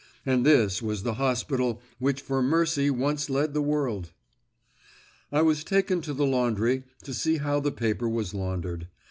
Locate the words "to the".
6.01-6.25